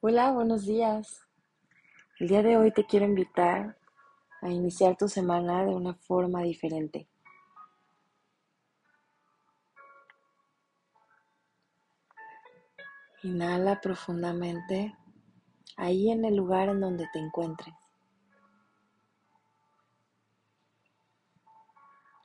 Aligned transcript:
Hola, 0.00 0.30
buenos 0.30 0.64
días. 0.64 1.26
El 2.20 2.28
día 2.28 2.40
de 2.44 2.56
hoy 2.56 2.70
te 2.70 2.86
quiero 2.86 3.04
invitar 3.04 3.76
a 4.40 4.48
iniciar 4.48 4.96
tu 4.96 5.08
semana 5.08 5.64
de 5.64 5.74
una 5.74 5.92
forma 5.92 6.42
diferente. 6.42 7.08
Inhala 13.24 13.80
profundamente 13.80 14.94
ahí 15.76 16.12
en 16.12 16.24
el 16.24 16.36
lugar 16.36 16.68
en 16.68 16.78
donde 16.78 17.08
te 17.12 17.18
encuentres. 17.18 17.74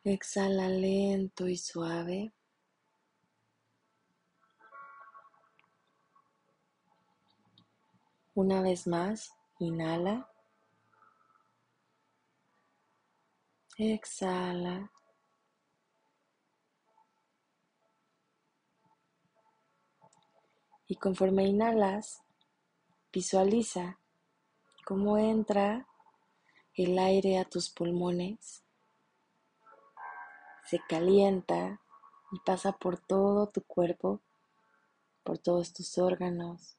Exhala 0.03 0.69
lento 0.69 1.47
y 1.47 1.57
suave. 1.57 2.33
Una 8.35 8.63
vez 8.63 8.87
más, 8.87 9.31
inhala. 9.59 10.27
Exhala. 13.77 14.91
Y 20.87 20.95
conforme 20.95 21.45
inhalas, 21.45 22.23
visualiza 23.11 23.99
cómo 24.83 25.19
entra 25.19 25.87
el 26.73 26.97
aire 26.97 27.37
a 27.37 27.45
tus 27.45 27.69
pulmones, 27.69 28.63
se 30.65 30.79
calienta 30.89 31.79
y 32.31 32.39
pasa 32.39 32.71
por 32.71 32.97
todo 32.97 33.47
tu 33.49 33.61
cuerpo, 33.61 34.21
por 35.23 35.37
todos 35.37 35.71
tus 35.71 35.99
órganos. 35.99 36.77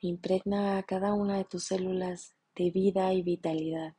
Impregna 0.00 0.78
a 0.78 0.82
cada 0.84 1.12
una 1.12 1.36
de 1.38 1.44
tus 1.44 1.64
células 1.64 2.34
de 2.54 2.70
vida 2.70 3.12
y 3.12 3.22
vitalidad. 3.22 3.94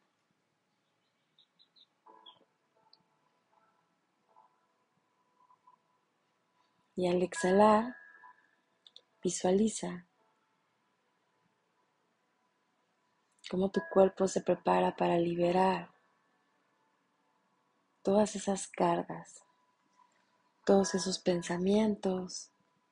Y 6.95 7.07
al 7.07 7.21
exhalar, 7.21 7.95
visualiza 9.23 10.05
cómo 13.49 13.71
tu 13.71 13.81
cuerpo 13.91 14.27
se 14.27 14.41
prepara 14.41 14.95
para 14.95 15.17
liberar 15.17 15.91
todas 18.03 18.35
esas 18.35 18.67
cargas, 18.67 19.43
todos 20.65 20.93
esos 20.95 21.19
pensamientos, 21.19 22.51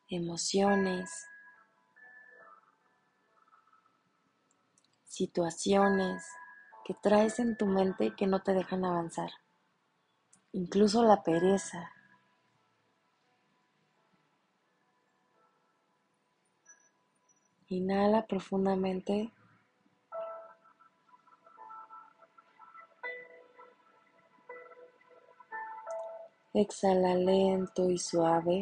emociones, 0.09 1.09
situaciones 5.17 6.23
que 6.85 6.93
traes 6.93 7.39
en 7.39 7.57
tu 7.57 7.65
mente 7.65 8.13
que 8.15 8.27
no 8.27 8.41
te 8.41 8.53
dejan 8.53 8.85
avanzar, 8.85 9.31
incluso 10.53 11.03
la 11.03 11.23
pereza, 11.23 11.91
Inhala 17.69 18.25
profundamente. 18.25 19.33
Exhala 26.53 27.13
lento 27.15 27.89
y 27.89 27.97
suave. 27.97 28.61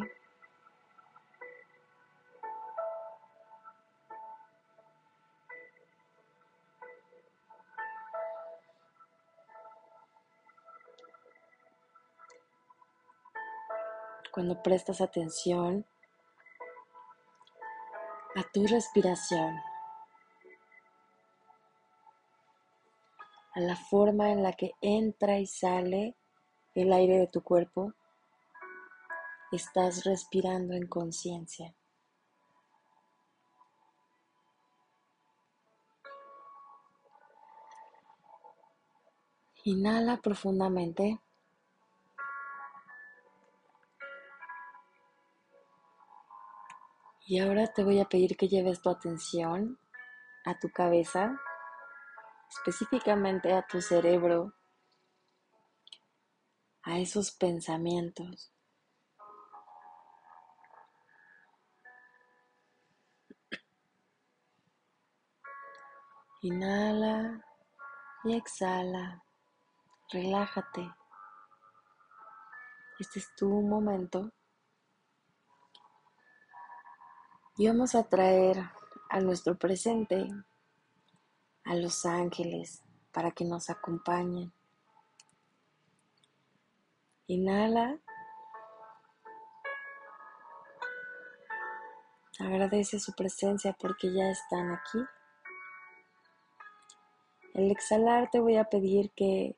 Cuando 14.36 14.62
prestas 14.62 15.00
atención 15.00 15.86
a 18.34 18.42
tu 18.52 18.66
respiración, 18.66 19.56
a 23.54 23.60
la 23.60 23.76
forma 23.76 24.32
en 24.32 24.42
la 24.42 24.52
que 24.52 24.72
entra 24.82 25.38
y 25.38 25.46
sale 25.46 26.16
el 26.74 26.92
aire 26.92 27.16
de 27.16 27.28
tu 27.28 27.42
cuerpo, 27.42 27.94
estás 29.52 30.04
respirando 30.04 30.74
en 30.74 30.86
conciencia. 30.86 31.74
Inhala 39.64 40.18
profundamente. 40.18 41.22
Y 47.28 47.40
ahora 47.40 47.66
te 47.66 47.82
voy 47.82 47.98
a 47.98 48.04
pedir 48.04 48.36
que 48.36 48.46
lleves 48.46 48.80
tu 48.80 48.88
atención 48.88 49.80
a 50.44 50.56
tu 50.60 50.70
cabeza, 50.70 51.36
específicamente 52.48 53.52
a 53.52 53.66
tu 53.66 53.80
cerebro, 53.80 54.54
a 56.84 57.00
esos 57.00 57.32
pensamientos. 57.32 58.52
Inhala 66.42 67.44
y 68.22 68.36
exhala. 68.36 69.24
Relájate. 70.12 70.94
Este 73.00 73.18
es 73.18 73.34
tu 73.34 73.48
momento 73.48 74.30
Y 77.58 77.68
vamos 77.68 77.94
a 77.94 78.02
traer 78.02 78.58
a 79.08 79.20
nuestro 79.20 79.56
presente 79.56 80.28
a 81.64 81.74
los 81.74 82.04
ángeles 82.04 82.82
para 83.12 83.30
que 83.30 83.46
nos 83.46 83.70
acompañen. 83.70 84.52
Inhala. 87.28 87.98
Agradece 92.38 93.00
su 93.00 93.14
presencia 93.14 93.74
porque 93.80 94.12
ya 94.12 94.28
están 94.28 94.72
aquí. 94.72 94.98
Al 97.54 97.70
exhalar 97.70 98.30
te 98.30 98.38
voy 98.38 98.58
a 98.58 98.64
pedir 98.64 99.12
que 99.12 99.56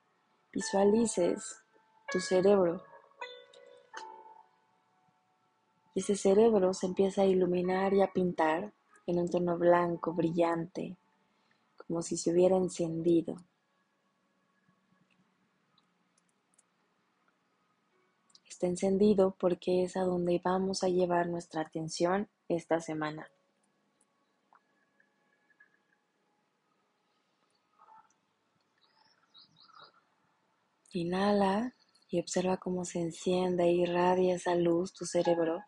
visualices 0.53 1.64
tu 2.12 2.20
cerebro 2.20 2.88
ese 5.98 6.14
cerebro 6.14 6.72
se 6.75 6.86
empieza 6.86 7.22
a 7.22 7.26
iluminar 7.26 7.92
y 7.92 8.03
a 8.03 8.12
pintar 8.12 8.72
en 9.06 9.19
un 9.19 9.28
tono 9.28 9.59
blanco, 9.59 10.12
brillante, 10.12 10.97
como 11.76 12.03
si 12.03 12.16
se 12.16 12.31
hubiera 12.31 12.56
encendido. 12.56 13.36
Está 18.48 18.66
encendido 18.66 19.34
porque 19.38 19.84
es 19.84 19.97
a 19.97 20.03
donde 20.03 20.41
vamos 20.42 20.84
a 20.84 20.88
llevar 20.88 21.28
nuestra 21.28 21.62
atención 21.62 22.28
esta 22.48 22.81
semana. 22.81 23.28
Inhala 30.92 31.75
y 32.08 32.20
observa 32.20 32.56
cómo 32.56 32.84
se 32.84 33.00
enciende 33.00 33.64
e 33.64 33.72
irradia 33.72 34.37
esa 34.37 34.54
luz 34.54 34.93
tu 34.93 35.05
cerebro 35.05 35.62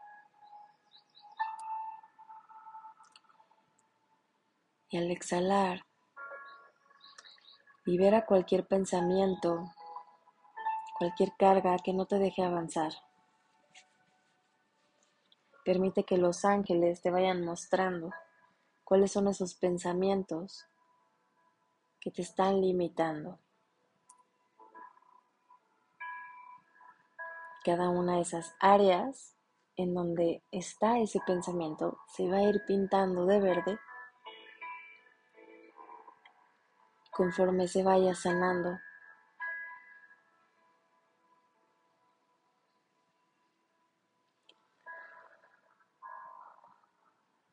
y 4.91 4.99
al 4.99 5.11
exhalar 5.11 5.87
libera 7.85 8.27
cualquier 8.27 8.67
pensamiento, 8.67 9.73
cualquier 10.99 11.33
carga 11.39 11.77
que 11.79 11.93
no 11.93 12.07
te 12.07 12.19
deje 12.19 12.43
avanzar. 12.43 12.93
Permite 15.65 16.05
que 16.05 16.19
los 16.19 16.45
ángeles 16.45 17.01
te 17.01 17.11
vayan 17.11 17.45
mostrando 17.45 18.11
cuáles 18.85 19.13
son 19.13 19.29
esos 19.29 19.55
pensamientos 19.55 20.67
que 22.01 22.11
te 22.11 22.23
están 22.23 22.61
limitando. 22.61 23.39
Cada 27.65 27.91
una 27.91 28.17
de 28.17 28.23
esas 28.23 28.55
áreas 28.59 29.37
en 29.77 29.95
donde 29.95 30.43
está 30.51 30.99
ese 30.99 31.21
pensamiento 31.27 31.99
se 32.09 32.29
va 32.29 32.39
a 32.39 32.43
ir 32.43 32.63
pintando 32.67 33.27
de 33.27 33.39
verde 33.39 33.79
conforme 37.11 37.69
se 37.69 37.83
vaya 37.83 38.15
sanando. 38.15 38.79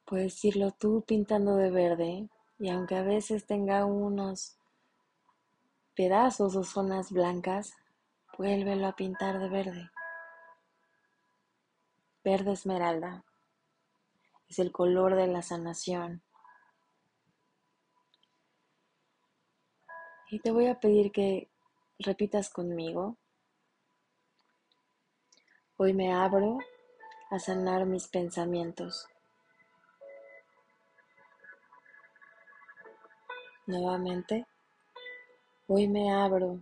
Puedes 0.05 0.43
irlo 0.45 0.71
tú 0.71 1.03
pintando 1.05 1.57
de 1.57 1.69
verde 1.69 2.29
y 2.59 2.69
aunque 2.69 2.95
a 2.95 3.03
veces 3.03 3.45
tenga 3.45 3.85
unos 3.85 4.57
pedazos 5.95 6.55
o 6.55 6.63
zonas 6.63 7.11
blancas, 7.11 7.75
vuélvelo 8.37 8.87
a 8.87 8.95
pintar 8.95 9.39
de 9.39 9.49
verde. 9.49 9.91
Verde 12.23 12.53
esmeralda 12.53 13.25
es 14.49 14.59
el 14.59 14.71
color 14.71 15.15
de 15.15 15.27
la 15.27 15.41
sanación. 15.41 16.21
Y 20.29 20.39
te 20.39 20.51
voy 20.51 20.67
a 20.67 20.77
pedir 20.77 21.13
que 21.13 21.47
repitas 21.99 22.49
conmigo. 22.49 23.15
Hoy 25.77 25.93
me 25.93 26.11
abro 26.13 26.57
a 27.29 27.39
sanar 27.39 27.85
mis 27.85 28.09
pensamientos. 28.09 29.07
Nuevamente, 33.67 34.45
hoy 35.67 35.87
me 35.87 36.11
abro 36.11 36.61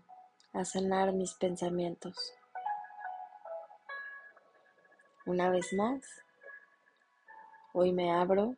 a 0.53 0.63
sanar 0.63 1.13
mis 1.13 1.33
pensamientos. 1.33 2.35
Una 5.25 5.49
vez 5.49 5.73
más, 5.73 6.03
hoy 7.73 7.91
me 7.91 8.11
abro 8.11 8.57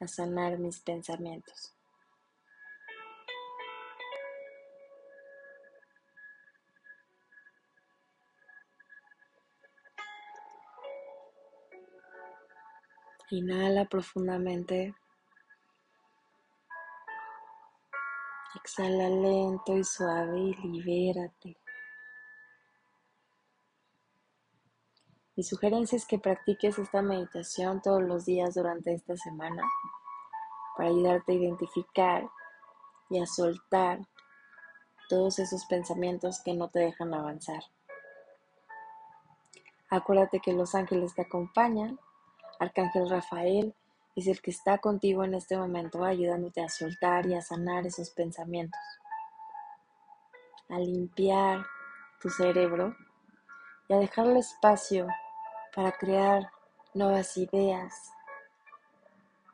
a 0.00 0.08
sanar 0.08 0.58
mis 0.58 0.80
pensamientos. 0.80 1.75
Inhala 13.30 13.86
profundamente. 13.86 14.94
Exhala 18.54 19.08
lento 19.08 19.76
y 19.76 19.84
suave 19.84 20.38
y 20.38 20.54
libérate. 20.54 21.56
Mi 25.34 25.42
sugerencia 25.42 25.96
es 25.96 26.06
que 26.06 26.18
practiques 26.18 26.78
esta 26.78 27.02
meditación 27.02 27.82
todos 27.82 28.02
los 28.02 28.24
días 28.24 28.54
durante 28.54 28.94
esta 28.94 29.16
semana 29.16 29.62
para 30.76 30.88
ayudarte 30.88 31.32
a 31.32 31.34
identificar 31.34 32.30
y 33.10 33.20
a 33.20 33.26
soltar 33.26 34.00
todos 35.08 35.38
esos 35.38 35.66
pensamientos 35.66 36.40
que 36.42 36.54
no 36.54 36.70
te 36.70 36.78
dejan 36.78 37.12
avanzar. 37.12 37.62
Acuérdate 39.90 40.40
que 40.40 40.52
los 40.52 40.74
ángeles 40.74 41.14
te 41.14 41.22
acompañan. 41.22 41.98
Arcángel 42.58 43.08
Rafael 43.08 43.74
es 44.14 44.26
el 44.26 44.40
que 44.40 44.50
está 44.50 44.78
contigo 44.78 45.24
en 45.24 45.34
este 45.34 45.56
momento 45.56 46.04
ayudándote 46.04 46.62
a 46.62 46.68
soltar 46.68 47.26
y 47.26 47.34
a 47.34 47.42
sanar 47.42 47.86
esos 47.86 48.10
pensamientos, 48.10 48.80
a 50.70 50.78
limpiar 50.78 51.66
tu 52.20 52.30
cerebro 52.30 52.96
y 53.88 53.92
a 53.92 53.98
dejarle 53.98 54.38
espacio 54.38 55.06
para 55.74 55.92
crear 55.92 56.50
nuevas 56.94 57.36
ideas, 57.36 58.10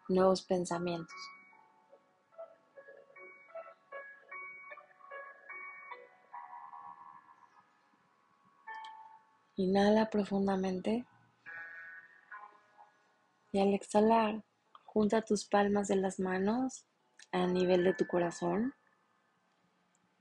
nuevos 0.08 0.43
pensamientos. 0.43 1.16
Inhala 9.56 10.08
profundamente 10.08 11.05
y 13.52 13.60
al 13.60 13.75
exhalar 13.75 14.43
Junta 14.93 15.22
tus 15.22 15.46
palmas 15.46 15.88
de 15.88 15.96
las 15.96 16.20
manos 16.20 16.84
a 17.31 17.46
nivel 17.46 17.82
de 17.82 17.94
tu 17.94 18.06
corazón 18.06 18.75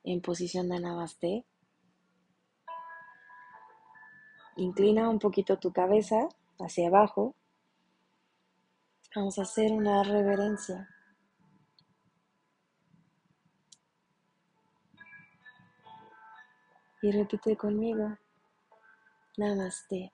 en 0.05 0.21
posición 0.21 0.69
de 0.69 0.79
namaste. 0.79 1.45
Inclina 4.55 5.09
un 5.09 5.19
poquito 5.19 5.59
tu 5.59 5.73
cabeza 5.73 6.29
hacia 6.57 6.87
abajo. 6.87 7.35
Vamos 9.13 9.37
a 9.39 9.41
hacer 9.41 9.73
una 9.73 10.03
reverencia. 10.03 10.87
Y 17.01 17.11
repite 17.11 17.57
conmigo. 17.57 18.17
Namaste. 19.35 20.13